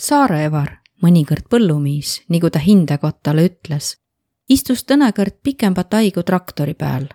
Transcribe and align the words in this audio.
Saare-Evar, 0.00 0.78
mõnikord 1.04 1.44
põllumiis, 1.52 2.22
nagu 2.32 2.48
ta 2.50 2.58
hindekottale 2.58 3.44
ütles, 3.50 3.96
istus 4.48 4.84
tõnekõrd 4.88 5.40
pikembat 5.42 5.92
haigu 5.98 6.22
traktori 6.22 6.74
peal. 6.74 7.08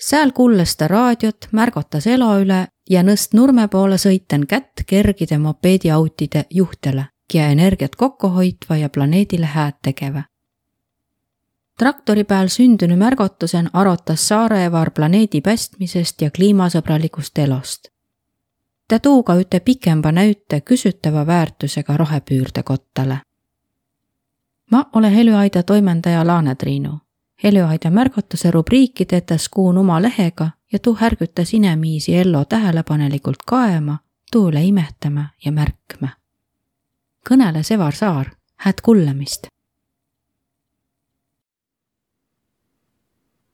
seal 0.00 0.32
kuules 0.32 0.76
ta 0.76 0.88
raadiot, 0.88 1.48
märgatas 1.52 2.06
elo 2.06 2.32
üle 2.40 2.66
ja 2.90 3.02
nõst 3.02 3.32
nurme 3.34 3.68
poole 3.68 3.98
sõiten 3.98 4.46
kätt 4.46 4.84
kergide 4.86 5.38
mopeediautide 5.38 6.44
juhtele, 6.50 7.06
ja 7.34 7.48
energiat 7.48 7.96
kokku 7.96 8.28
hoidva 8.28 8.76
ja 8.76 8.88
planeedile 8.88 9.46
hääd 9.46 9.80
tegeva 9.82 10.24
traktori 11.80 12.24
peal 12.24 12.48
sündinu 12.52 12.96
märgatusena 12.96 13.70
arutas 13.72 14.28
Saarevar 14.28 14.90
planeedi 14.90 15.40
päästmisest 15.40 16.20
ja 16.20 16.30
kliimasõbralikust 16.30 17.38
elost. 17.38 17.88
Ta 18.90 18.98
tuu 18.98 19.22
ka 19.22 19.34
üte 19.38 19.60
pikemba 19.60 20.10
näüte 20.12 20.60
küsitava 20.60 21.26
väärtusega 21.26 21.96
rohepüürde 21.96 22.62
kottale. 22.62 23.20
ma 24.70 24.90
olen 24.92 25.12
Heljuaida 25.12 25.62
toimendaja 25.62 26.26
Laane 26.26 26.54
Triinu. 26.54 26.98
Heljuaida 27.44 27.90
märgatuse 27.90 28.50
rubriiki 28.50 29.04
tetas 29.04 29.48
kuun 29.48 29.78
oma 29.78 30.02
lehega 30.02 30.50
ja 30.72 30.78
tuu 30.78 30.94
härgutas 30.94 31.54
inemiisi 31.54 32.16
ellu 32.16 32.44
tähelepanelikult 32.44 33.42
kaema, 33.46 33.98
tuule 34.32 34.64
imetama 34.64 35.24
ja 35.44 35.52
märkma. 35.52 36.08
kõneles 37.30 37.74
Evar 37.74 37.94
Saar, 37.94 38.26
hääd 38.56 38.82
kuulamist 38.82 39.46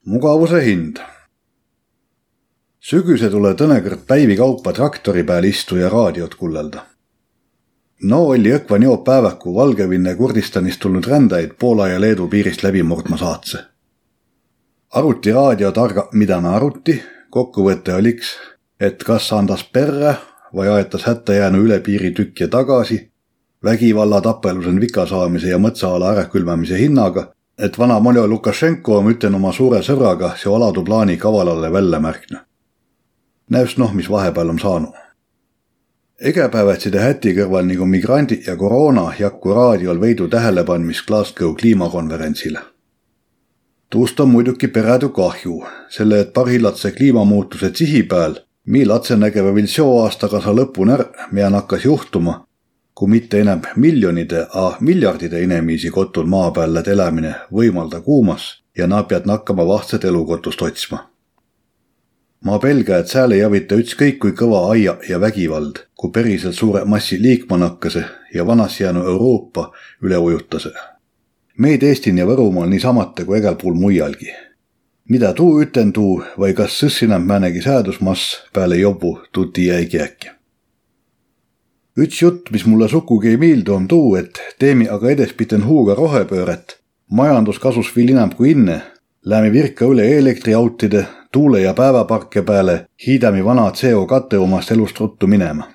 mugavuse 0.07 0.65
hind. 0.65 0.97
Sügise 2.87 3.27
tule 3.27 3.49
tõnekõrd 3.59 4.05
päivi 4.07 4.35
kaupa 4.39 4.71
traktori 4.71 5.25
peal 5.27 5.43
istu 5.43 5.75
ja 5.75 5.89
raadiot 5.91 6.35
kullelda. 6.39 6.85
no 8.03 8.19
oli 8.33 8.53
õkva 8.55 8.79
neo 8.79 8.97
päevaku 9.09 9.55
Valgevene 9.55 10.15
Kurdistanist 10.15 10.79
tulnud 10.79 11.07
rändajaid 11.07 11.57
Poola 11.59 11.87
ja 11.87 11.99
Leedu 12.01 12.27
piirist 12.27 12.63
läbi 12.63 12.83
murdma 12.83 13.17
saatse. 13.17 13.59
aruti 14.93 15.31
raadio 15.31 15.71
targa, 15.71 16.07
mida 16.13 16.39
me 16.41 16.49
aruti, 16.49 17.03
kokkuvõte 17.29 17.93
oliks, 17.93 18.31
et 18.79 19.03
kas 19.03 19.33
andas 19.33 19.63
perre 19.63 20.15
või 20.55 20.71
aetas 20.77 21.03
hätta 21.03 21.33
jäänu 21.33 21.63
üle 21.67 21.79
piiri 21.79 22.11
tükki 22.11 22.47
tagasi, 22.47 23.11
vägivalla, 23.63 24.21
tapelusen, 24.21 24.81
vika 24.81 25.05
saamise 25.05 25.49
ja 25.49 25.57
mõtsaala 25.57 26.13
ärakülmamise 26.15 26.79
hinnaga 26.79 27.33
et 27.59 27.77
vana 27.77 27.99
Moljo 27.99 28.27
Lukašenko 28.27 28.97
on 28.97 29.11
ütlen 29.11 29.35
oma 29.35 29.51
suure 29.51 29.83
sõbraga 29.83 30.35
see 30.37 30.55
aladu 30.55 30.83
plaani 30.85 31.17
kavalale 31.17 31.73
välja 31.73 31.99
märknud. 31.99 32.46
Näos 33.49 33.77
noh, 33.77 33.93
mis 33.93 34.09
vahepeal 34.09 34.49
on 34.49 34.59
saanud. 34.59 34.93
egepäevatside 36.21 36.99
häti 36.99 37.33
kõrval 37.37 37.67
nagu 37.69 37.85
migrandid 37.85 38.47
ja 38.47 38.55
koroona 38.55 39.11
jakku 39.19 39.53
raadiol 39.53 40.01
veidu 40.01 40.27
tähelepandmist 40.27 41.07
Glasgow 41.07 41.53
kliimakonverentsile. 41.55 42.59
tuust 43.89 44.19
on 44.19 44.29
muidugi 44.29 44.67
peredu 44.67 45.09
kahju, 45.09 45.63
selle 45.89 46.19
et 46.19 46.33
parhilatse 46.33 46.91
kliimamuutused 46.91 47.75
sihi 47.75 48.03
peal, 48.03 48.35
mii 48.65 48.85
latsenägeva 48.85 49.55
vil 49.55 49.67
seo 49.67 49.99
aastaga 50.03 50.41
sa 50.41 50.51
lõpuni 50.51 50.93
ära, 50.93 51.05
mida 51.31 51.49
hakkas 51.49 51.85
juhtuma 51.85 52.47
kui 52.97 53.09
mitte 53.09 53.39
enam 53.41 53.61
miljonide, 53.75 54.47
a 54.53 54.71
miljardide 54.79 55.41
inemiisi 55.43 55.89
kotul 55.93 56.25
maa 56.25 56.49
peal 56.51 56.73
läd 56.73 56.87
elämine 56.89 57.35
võimalda 57.53 57.99
kuumas 58.01 58.47
ja 58.77 58.87
nad 58.87 59.05
pead 59.05 59.29
nakkama 59.29 59.67
vahtset 59.67 60.05
elukotust 60.05 60.61
otsima. 60.61 61.03
Ma 62.43 62.59
pelga, 62.59 62.97
et 62.97 63.07
sääl 63.07 63.35
ei 63.35 63.43
avita 63.43 63.75
ükskõik 63.75 64.19
kui 64.21 64.35
kõva 64.37 64.67
aia 64.71 64.97
ja 65.09 65.19
vägivald, 65.19 65.83
kui 65.95 66.11
päriselt 66.11 66.55
suure 66.55 66.85
massi 66.85 67.21
liikma 67.21 67.57
nakkase 67.57 68.05
ja 68.33 68.45
vanas 68.45 68.79
jäänu 68.81 69.05
Euroopa 69.05 69.71
üle 70.03 70.17
ujutase. 70.17 70.71
meid 71.57 71.83
Eestin 71.83 72.17
ja 72.17 72.25
Võrumaal 72.25 72.69
niisamate 72.69 73.25
kui 73.25 73.37
egal 73.37 73.55
pool 73.55 73.73
muialgi. 73.73 74.31
mida 75.09 75.33
tuu 75.33 75.61
üten 75.61 75.93
tuu 75.93 76.23
või 76.37 76.53
kas 76.53 76.79
sõssinab 76.83 77.23
määnegi 77.25 77.61
säädusmass 77.61 78.49
peale 78.53 78.77
jobu, 78.77 79.19
tuti 79.31 79.65
jäigi 79.67 80.01
äkki 80.01 80.37
üks 81.97 82.21
jutt, 82.21 82.51
mis 82.53 82.65
mulle 82.69 82.87
sugugi 82.89 83.33
ei 83.33 83.39
meeldi, 83.41 83.71
on 83.73 83.87
tuu, 83.89 84.15
et 84.19 84.39
teemi 84.61 84.87
aga 84.89 85.09
edespiten 85.15 85.65
huuga 85.65 85.95
rohepööret. 85.97 86.77
majandus 87.09 87.59
kasus 87.59 87.89
veel 87.95 88.11
enam 88.11 88.33
kui 88.35 88.51
inne. 88.51 88.81
Läheme 89.25 89.51
virka 89.51 89.85
üle 89.85 90.05
elektriautide, 90.17 91.05
tuule 91.37 91.61
ja 91.61 91.73
päevaparke 91.73 92.41
peale, 92.41 92.87
hiidame 93.07 93.43
vana 93.45 93.71
CO 93.71 94.05
katteomast 94.05 94.71
elust 94.71 94.99
ruttu 94.99 95.27
minema. 95.27 95.67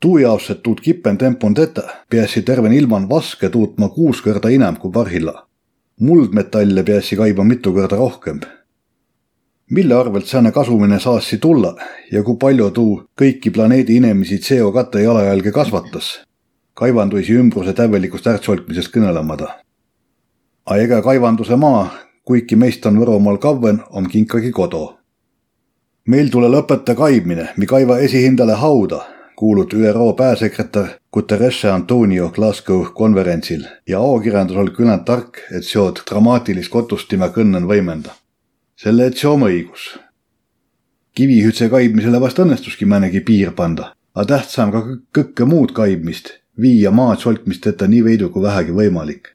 tuu 0.00 0.18
jaoks, 0.18 0.50
et 0.50 0.62
tuud 0.62 0.80
kippen 0.82 1.18
tempon 1.18 1.54
teta, 1.54 1.82
peaasi 2.10 2.42
terve 2.42 2.72
ilman 2.76 3.08
vaske 3.08 3.48
tuutma 3.48 3.88
kuus 3.88 4.22
korda 4.22 4.50
enam 4.50 4.76
kui 4.76 4.90
parhilla. 4.90 5.46
muldmetalle 6.00 6.82
peaasi 6.82 7.16
kaibama 7.16 7.48
mitu 7.48 7.72
korda 7.72 7.96
rohkem 7.96 8.40
mille 9.70 9.94
arvelt 9.94 10.26
sääne 10.26 10.52
kasumine 10.52 11.00
saassi 11.00 11.38
tulla 11.38 11.76
ja 12.12 12.22
kui 12.22 12.36
palju 12.36 12.70
tuu 12.70 13.02
kõiki 13.22 13.54
planeedi 13.54 13.96
inimesi 14.02 14.38
CO2 14.38 14.98
jalajälge 14.98 15.52
kasvatas, 15.52 16.12
kaevanduisi 16.74 17.38
ümbruse 17.38 17.72
täielikust 17.72 18.26
ärtsolkmisest 18.26 18.90
kõnelemata. 18.96 19.48
A 20.66 20.76
ega 20.76 21.02
kaevanduse 21.02 21.56
maa, 21.56 22.09
kuigi 22.30 22.54
meist 22.54 22.84
on 22.86 22.98
Võromaal 23.02 23.40
kavven, 23.42 23.80
on 23.90 24.04
kinkagi 24.06 24.52
kodu. 24.54 24.84
meil 26.06 26.28
tule 26.30 26.46
lõpeta 26.46 26.94
kaibmine, 26.94 27.48
mi 27.56 27.66
kaiva 27.66 27.96
esihindale 27.98 28.54
hauda, 28.54 29.00
kuulut 29.36 29.74
ÜRO 29.74 30.12
pääsekretär 30.14 30.86
Guterres 31.12 31.64
Antonio 31.64 32.28
Glasgow 32.28 32.84
konverentsil 32.94 33.64
ja 33.86 33.98
ajakirjandus 34.00 34.56
oli 34.56 34.70
küllalt 34.70 35.04
tark, 35.04 35.40
et 35.50 35.64
seod 35.64 36.02
dramaatilist 36.10 36.70
kotust 36.70 37.08
tema 37.08 37.32
kõnnen 37.34 37.66
võimenda 37.66 38.14
selle, 38.76 39.06
et 39.06 39.18
see 39.18 39.28
oma 39.28 39.50
õigus. 39.50 39.98
kivihütse 41.14 41.68
kaibmisele 41.68 42.20
vast 42.20 42.38
õnnestuski 42.38 42.86
mõnegi 42.86 43.24
piir 43.26 43.50
panda, 43.58 43.90
aga 44.14 44.36
tähtsam 44.36 44.70
ka 44.70 44.84
kõkke 45.18 45.50
muud 45.50 45.74
kaibmist, 45.74 46.30
viia 46.60 46.94
maad 46.94 47.18
solkmisteta 47.18 47.90
nii 47.90 48.04
veidu 48.04 48.30
kui 48.30 48.42
vähegi 48.42 48.70
võimalik. 48.70 49.34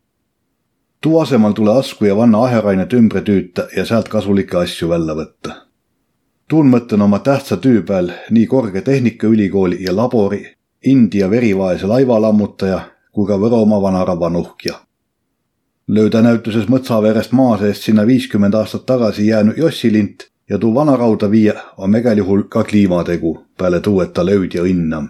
Tuu 1.05 1.19
asemel 1.19 1.53
tule 1.53 1.73
asku 1.77 2.05
ja 2.05 2.16
vanna 2.17 2.39
aherainet 2.43 2.93
ümber 2.97 3.21
tüüta 3.21 3.67
ja 3.77 3.83
sealt 3.85 4.07
kasulikke 4.09 4.57
asju 4.57 4.89
välja 4.89 5.13
võtta. 5.13 5.51
tuun 6.49 6.71
mõtlen 6.71 7.01
oma 7.05 7.19
tähtsa 7.19 7.57
töö 7.57 7.83
peal 7.85 8.09
nii 8.29 8.47
Korge 8.47 8.81
Tehnikaülikooli 8.81 9.83
ja 9.83 9.95
labori, 9.95 10.41
India 10.85 11.29
verivaese 11.29 11.88
laivalammutaja 11.88 12.79
kui 13.11 13.27
ka 13.27 13.38
Võromaa 13.38 13.81
vanaraba 13.81 14.29
nuhkja 14.29 14.79
lööda 15.88 16.21
näituses 16.25 16.65
Mõtsaverest 16.73 17.33
maa 17.38 17.57
seest 17.61 17.85
sinna 17.85 18.05
viiskümmend 18.09 18.57
aastat 18.57 18.85
tagasi 18.89 19.27
jäänud 19.27 19.57
jossilint 19.57 20.25
ja 20.49 20.57
tuu 20.57 20.73
vanarauda 20.75 21.29
viia 21.31 21.53
on 21.77 21.95
igal 21.95 22.17
juhul 22.17 22.44
ka 22.49 22.63
kliimategu, 22.63 23.38
peale 23.57 23.79
tuu, 23.79 24.01
et 24.01 24.13
ta 24.13 24.25
lööd 24.25 24.57
ja 24.57 24.65
õnnam. 24.65 25.09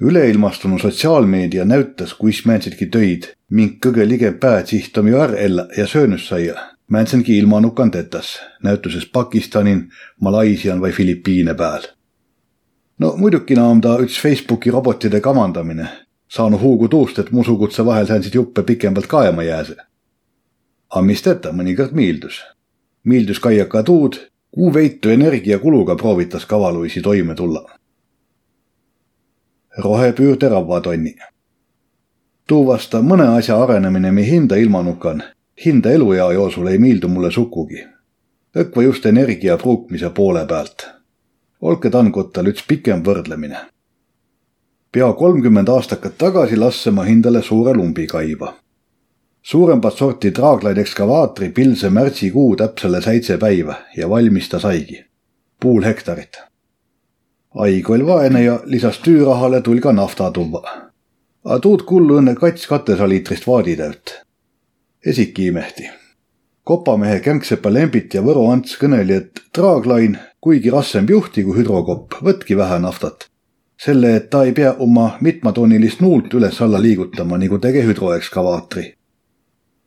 Üleilmastunud 0.00 0.80
sotsiaalmeedia 0.80 1.64
näütas, 1.64 2.14
kuis 2.14 2.44
määnsidki 2.46 2.86
töid, 2.86 3.30
mink 3.50 3.78
kõige 3.84 4.08
lige 4.08 4.32
päät 4.32 4.66
sihtom 4.66 5.08
ju 5.08 5.16
är 5.16 5.34
ella 5.36 5.68
ja 5.76 5.86
söönüs 5.86 6.28
saia. 6.28 6.54
määnsengi 6.90 7.38
ilmanukan 7.38 7.90
tetas, 7.90 8.38
näütuses 8.62 9.06
Pakistanin, 9.12 9.90
Malaisian 10.20 10.80
või 10.80 10.92
Filipiine 10.92 11.54
peal 11.54 11.82
no 13.00 13.14
muidugi 13.16 13.56
on 13.58 13.80
ta 13.80 13.96
üks 14.04 14.20
Facebooki 14.20 14.70
robotide 14.70 15.20
kavandamine, 15.24 15.88
saanud 16.28 16.60
huugu 16.60 16.88
tuust, 16.88 17.18
et 17.18 17.32
musukutse 17.32 17.84
vahel 17.86 18.06
säänsid 18.06 18.34
juppe 18.34 18.62
pikemalt 18.62 19.06
kaema 19.06 19.42
jääse. 19.42 19.76
A 20.90 21.02
mis 21.02 21.22
teeta, 21.22 21.52
mõnikord 21.52 21.94
miildus. 21.96 22.42
miildus 23.04 23.40
käia 23.40 23.64
ka 23.64 23.82
tuud, 23.82 24.18
kuu 24.54 24.74
veitu 24.74 25.08
energiakuluga 25.08 25.96
proovitas 25.96 26.46
kavaluisi 26.46 27.00
toime 27.00 27.34
tulla. 27.34 27.79
Rohepüürde 29.78 30.48
ravvatonni. 30.48 31.14
tuu 32.46 32.66
vasta 32.66 32.98
mõne 32.98 33.26
asja 33.38 33.62
arenemine 33.62 34.10
mi 34.12 34.26
hinda 34.26 34.56
ilmanukan, 34.56 35.22
hinda 35.64 35.90
eluea 35.90 36.32
jooksul 36.32 36.66
ei 36.66 36.78
miildu 36.78 37.08
mulle 37.08 37.30
sugugi. 37.30 37.84
õkva 38.56 38.82
just 38.82 39.06
energia 39.06 39.56
pruukmise 39.56 40.10
poole 40.10 40.46
pealt. 40.46 40.88
olge 41.60 41.90
tangutal 41.90 42.46
üks 42.46 42.64
pikem 42.66 43.04
võrdlemine 43.04 43.70
pea 44.92 45.12
kolmkümmend 45.12 45.68
aastakat 45.68 46.18
tagasi 46.18 46.56
lasse 46.56 46.90
ma 46.90 47.04
hindale 47.04 47.42
suure 47.42 47.74
lumbikaiba. 47.74 48.54
suurembat 49.42 49.94
sorti 49.94 50.30
traaglaid 50.30 50.78
ekskavaatri 50.78 51.48
pilse 51.48 51.90
märtsikuu 51.90 52.56
täpsele 52.56 53.00
seitse 53.02 53.38
päiva 53.38 53.74
ja 53.96 54.08
valmis 54.08 54.48
ta 54.48 54.58
saigi. 54.58 55.04
pool 55.60 55.82
hektarit. 55.82 56.49
Haig 57.54 57.90
oli 57.90 58.06
vaene 58.06 58.42
ja 58.42 58.60
lisas 58.64 58.98
tüürahale 58.98 59.60
tuli 59.60 59.80
ka 59.80 59.92
nafta 59.92 60.30
tuua. 60.30 60.62
A 61.44 61.58
tuud 61.58 61.82
kullu 61.88 62.20
õnne 62.20 62.34
kats 62.34 62.66
katesaliitrist 62.66 63.46
vaaditäüt. 63.46 64.20
esiki 65.06 65.46
imehti. 65.46 65.90
kopamehe 66.64 67.20
känksepa 67.20 67.72
lembit 67.72 68.14
ja 68.14 68.22
Võro 68.22 68.52
Ants 68.52 68.76
kõneli, 68.78 69.12
et 69.12 69.40
traaglain, 69.52 70.18
kuigi 70.40 70.70
rassem 70.70 71.06
juhti 71.08 71.42
kui 71.42 71.56
hüdrokopp, 71.56 72.22
võtki 72.22 72.56
vähe 72.56 72.78
naftat 72.78 73.30
selle, 73.84 74.16
et 74.16 74.30
ta 74.30 74.44
ei 74.44 74.52
pea 74.52 74.74
oma 74.78 75.16
mitmatoonilist 75.20 76.00
nuult 76.04 76.34
üles-alla 76.36 76.80
liigutama 76.82 77.38
nagu 77.40 77.58
tege 77.58 77.84
hüdroekskavaatri. 77.86 78.94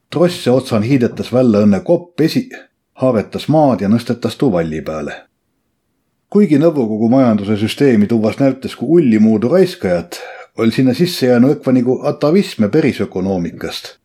trosse 0.09 0.51
otsan 0.51 0.83
hiidetas 0.83 1.33
välja 1.33 1.61
õnne 1.65 1.79
kopp 1.83 2.21
esi, 2.21 2.49
haaretas 3.01 3.47
maad 3.47 3.81
ja 3.81 3.89
nõstetas 3.89 4.37
tuu 4.37 4.51
valli 4.51 4.81
peale. 4.81 5.13
Kuigi 6.33 6.57
Nõukogu 6.57 7.11
majanduse 7.13 7.59
süsteemi 7.61 8.07
tuvas 8.09 8.39
näütas 8.39 8.73
kui 8.75 8.87
ullimuudu 8.97 9.51
raiskajat, 9.51 10.17
oli 10.57 10.73
sinna 10.73 10.95
sisse 10.97 11.27
jäänud 11.27 11.59
õkva 11.59 11.73
nagu 11.77 11.99
atavism 12.09 12.65
ja 12.65 12.69
perisökonoomikast. 12.73 13.97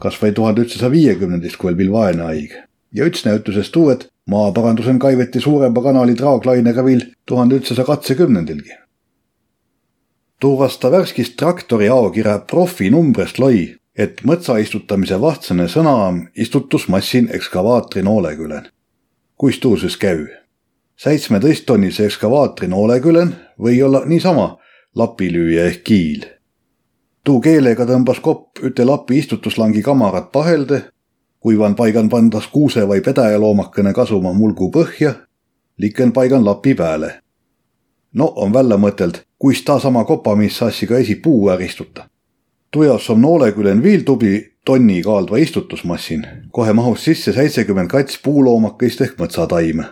kas 0.00 0.16
või 0.20 0.32
tuhande 0.34 0.60
üheksasaja 0.60 0.90
viiekümnendist, 0.90 1.56
kui 1.56 1.68
oli 1.70 1.78
veel 1.78 1.92
vaene 1.92 2.22
haig. 2.22 2.54
ja 2.92 3.04
üks 3.04 3.26
näütusest 3.26 3.72
tuu, 3.72 3.90
et 3.90 4.08
maaparandusel 4.26 4.98
kaiveti 4.98 5.40
suurema 5.40 5.82
kanali 5.82 6.14
traaklainega 6.14 6.84
veel 6.84 7.04
tuhande 7.26 7.54
üheksasaja 7.60 7.86
kaheksakümnendilgi 7.86 8.84
tuuvasta 10.40 10.90
värskist 10.90 11.36
traktori 11.36 11.88
aokirja 11.88 12.38
profi 12.38 12.90
numbrist 12.90 13.38
loi, 13.38 13.76
et 13.96 14.20
mõtsa 14.28 14.58
istutamise 14.60 15.16
vahtsõne 15.20 15.68
sõna 15.72 15.94
on 16.08 16.18
istutusmassin 16.36 17.30
ekskavaatri 17.32 18.02
noolegülen. 18.02 18.68
kuis 19.36 19.58
tuu 19.58 19.76
siis 19.76 19.96
käü? 19.96 20.43
Seitsmeteisttonnise 20.96 22.06
ekskavaatri 22.06 22.68
noolegülen 22.68 23.34
või 23.60 23.82
olla 23.82 24.04
niisama 24.06 24.58
lapilüüja 24.94 25.64
ehk 25.64 25.84
kiil. 25.84 26.24
tuu 27.24 27.40
keelega 27.40 27.84
tõmbas 27.84 28.20
kopp 28.20 28.58
üte 28.62 28.84
lapi 28.84 29.18
istutuslangi 29.18 29.82
kamarat 29.82 30.32
pahelde, 30.32 30.82
kuivan 31.40 31.74
paigan 31.74 32.08
pandas 32.08 32.46
kuuse 32.46 32.86
või 32.88 33.00
pedajaloomake 33.00 33.92
kasuma 33.94 34.32
mulgu 34.32 34.70
põhja, 34.70 35.14
liken 35.78 36.12
paigan 36.12 36.44
lapi 36.44 36.74
pääle. 36.74 37.20
no 38.12 38.32
on 38.36 38.52
välja 38.52 38.76
mõteld 38.76 39.24
kuis 39.44 39.62
ta 39.64 39.78
sama 39.78 40.04
kopamiis 40.04 40.58
sassi 40.58 40.86
ka 40.86 40.96
esi 40.98 41.14
puu 41.14 41.48
ära 41.52 41.64
istuta. 41.64 42.08
tujas 42.70 43.10
on 43.10 43.20
noolekülen 43.20 43.82
viil 43.82 44.02
tubli 44.02 44.54
tonni 44.64 45.02
kaaldva 45.02 45.36
istutusmassin, 45.36 46.26
kohe 46.50 46.72
mahus 46.72 47.04
sisse 47.04 47.32
seitsekümmend 47.32 47.90
kats 47.90 48.18
puuloomakest 48.24 49.00
ehk 49.00 49.20
mõtsataime. 49.20 49.84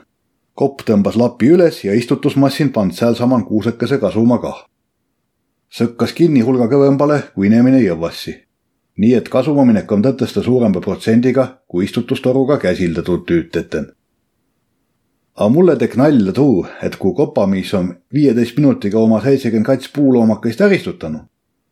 Kopp 0.55 0.83
tõmbas 0.89 1.17
lapi 1.17 1.49
üles 1.55 1.85
ja 1.85 1.95
istutusmassin 1.95 2.73
pand 2.73 2.93
sealsamal 2.93 3.45
kuusekese 3.49 3.99
kasuma 3.99 4.39
kah. 4.39 4.67
sõkkas 5.73 6.13
kinni 6.13 6.41
hulga 6.41 6.69
kõvembale, 6.69 7.23
kui 7.35 7.47
inimene 7.47 7.81
jõuassi. 7.81 8.35
nii 8.99 9.15
et 9.15 9.29
kasumaminek 9.29 9.93
on 9.93 10.03
tõtesta 10.03 10.43
suurema 10.43 10.81
protsendiga, 10.81 11.63
kui 11.67 11.85
istutustoruga 11.85 12.59
käsildatud 12.59 13.27
tüüteten 13.27 13.93
aga 15.37 15.49
mulle 15.49 15.77
teeb 15.81 15.95
nalja 15.97 16.33
tuu, 16.37 16.65
et 16.83 16.97
kui 17.01 17.15
kopamiis 17.17 17.73
on 17.75 17.93
viieteist 18.15 18.59
minutiga 18.59 19.01
oma 19.01 19.21
seitsekümmend 19.25 19.67
kats 19.67 19.89
puuloomakest 19.95 20.61
äristutanud, 20.61 21.25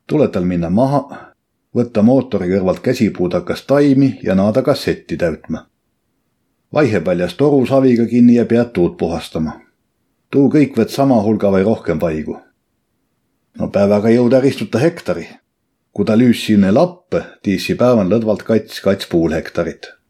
tuleb 0.07 0.33
tal 0.33 0.49
minna 0.49 0.71
maha, 0.71 1.03
võtta 1.77 2.03
mootori 2.03 2.49
kõrvalt 2.51 2.81
käsipuudakas 2.85 3.67
taimi 3.69 4.15
ja 4.23 4.35
naada 4.35 4.63
kassetti 4.63 5.19
täitma. 6.71 6.81
vaihepäljas 6.81 7.35
toru 7.35 7.67
saviga 7.67 8.07
kinni 8.07 8.35
ja 8.35 8.47
pead 8.47 8.73
tuud 8.73 8.97
puhastama. 8.97 9.61
tuu 10.31 10.51
kõik 10.51 10.77
võt 10.77 10.89
sama 10.89 11.23
hulga 11.23 11.51
või 11.51 11.65
rohkem 11.65 11.99
paigu. 11.99 12.39
no 13.59 13.69
päevaga 13.69 14.09
jõuda 14.09 14.37
äristuta 14.37 14.79
hektari. 14.79 15.29
kui 15.93 16.05
ta 16.05 16.17
lüüs 16.17 16.47
sinna 16.47 16.75
lappe, 16.75 17.25
tiisi 17.43 17.75
päeval 17.75 18.09
lõdvalt 18.09 18.43
kats 18.43 18.81
kats 18.81 19.07
pool 19.07 19.33
hektarit 19.33 20.01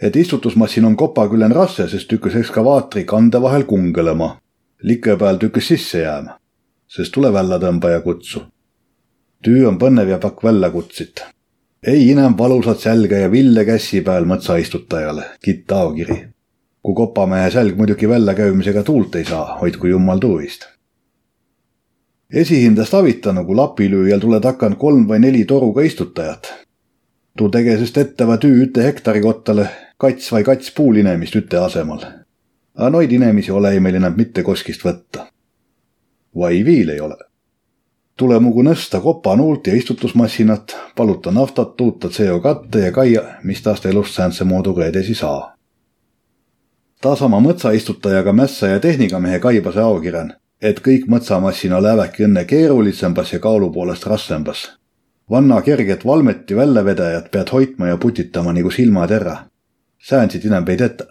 et 0.00 0.16
istutusmassin 0.16 0.84
on 0.84 0.96
kopakülen 0.96 1.52
rasse, 1.52 1.88
sest 1.88 2.08
tükkas 2.08 2.34
ekskavaatri 2.34 3.04
kande 3.04 3.42
vahel 3.42 3.64
kungelema. 3.64 4.40
like 4.82 5.16
peal 5.16 5.36
tükkas 5.36 5.68
sisse 5.68 5.98
jääma, 5.98 6.38
sest 6.88 7.12
tule 7.12 7.32
välja 7.32 7.58
tõmbaja 7.58 8.00
kutsu. 8.00 8.40
tüü 9.44 9.66
on 9.66 9.78
põnev 9.78 10.08
ja 10.08 10.18
pakk 10.18 10.44
välja 10.44 10.70
kutsit. 10.70 11.22
Ei 11.86 12.10
enam 12.12 12.38
valusat 12.38 12.78
sälge 12.78 13.20
ja 13.20 13.30
ville 13.30 13.64
kässi 13.64 14.00
peal 14.00 14.24
mõtsaistutajale, 14.24 15.24
kitt 15.44 15.72
aokiri. 15.72 16.26
kui 16.82 16.94
kopamehe 16.94 17.50
sälg 17.50 17.76
muidugi 17.76 18.08
väljakäimisega 18.08 18.82
tuult 18.82 19.14
ei 19.14 19.24
saa, 19.24 19.58
hoidku 19.60 19.86
jummal 19.86 20.18
tuuvist 20.18 20.68
esihindast 22.32 22.94
avitanu, 22.94 23.44
kui 23.44 23.56
lapilüüjal 23.58 24.20
tuled 24.22 24.44
hakanud 24.44 24.78
kolm 24.78 25.06
või 25.08 25.20
neli 25.26 25.44
toruga 25.44 25.82
istutajat. 25.82 26.52
tuu 27.38 27.48
tegesest 27.48 27.98
etteva 27.98 28.36
tüü 28.38 28.66
üte 28.66 28.82
hektari 28.84 29.20
kottale 29.20 29.68
kats 29.98 30.32
vai 30.32 30.42
kats 30.44 30.70
puulinemist 30.76 31.36
üte 31.36 31.58
asemal. 31.58 32.04
A 32.74 32.90
noid 32.90 33.12
inemisi 33.12 33.52
ole 33.52 33.72
ei 33.72 33.80
meil 33.80 33.94
enam 33.94 34.14
mitte 34.16 34.42
koskist 34.42 34.84
võtta. 34.84 35.26
vai 36.36 36.64
viil 36.64 36.88
ei 36.88 37.00
ole. 37.00 37.16
Tule 38.20 38.36
mugu 38.44 38.62
nõsta 38.66 39.00
kopanuult 39.00 39.66
ja 39.66 39.74
istutusmassinat, 39.76 40.76
paluta 40.96 41.32
naftat, 41.32 41.72
tuuta 41.76 42.08
CO 42.12 42.40
katte 42.44 42.84
ja 42.84 42.92
kaia, 42.92 43.22
mis 43.44 43.62
taast 43.64 43.86
elust 43.88 44.14
säänse 44.14 44.44
mooduga 44.44 44.86
edasi 44.86 45.14
saa. 45.14 45.56
taasama 47.00 47.40
mõtsaistutajaga 47.40 48.32
mässa 48.32 48.68
ja 48.68 48.80
tehnikamehe 48.80 49.38
kaibase 49.38 49.80
aokirjan, 49.80 50.34
et 50.62 50.80
kõik 50.84 51.08
mõtsamassina 51.08 51.82
lähevadki 51.82 52.28
õnne 52.28 52.44
keerulisembas 52.44 53.32
ja 53.32 53.38
kaalu 53.38 53.72
poolest 53.72 54.06
rassembas 54.06 54.68
vanna 55.30 55.62
kerget 55.62 56.04
valmeti 56.06 56.56
väljavedajat 56.56 57.30
pead 57.30 57.52
hoidma 57.52 57.86
ja 57.86 57.96
putitama 57.96 58.52
nagu 58.52 58.70
silmaterra 58.70 59.36
säänsid 60.08 60.44
enam 60.46 60.68
ei 60.68 60.76
teeta. 60.76 61.04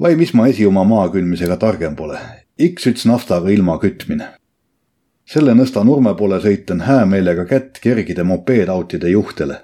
vai 0.00 0.16
mis 0.16 0.34
ma 0.34 0.46
esi 0.46 0.66
oma 0.66 0.84
maa 0.84 1.08
külmisega 1.08 1.56
targem 1.56 1.96
pole, 1.96 2.18
iks 2.58 2.86
üts 2.86 3.06
naftaga 3.08 3.48
ilma 3.48 3.78
kütmine. 3.78 4.26
Selle 5.26 5.54
nõsta 5.54 5.82
nurme 5.84 6.14
poole 6.14 6.38
sõitan 6.40 6.84
hää 6.86 7.06
meelega 7.06 7.44
kätt 7.44 7.80
kergide 7.82 8.22
mopeedautide 8.22 9.10
juhtele, 9.10 9.56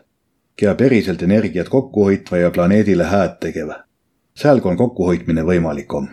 kea 0.56 0.74
päriselt 0.74 1.22
energiat 1.22 1.68
kokku 1.68 2.04
hoitva 2.04 2.36
ja 2.36 2.50
planeedile 2.50 3.04
hääd 3.04 3.38
tegeva. 3.40 3.84
seal, 4.34 4.60
on 4.64 4.76
kokkuhoidmine 4.76 5.42
võimalik 5.42 5.94
on 5.94 6.08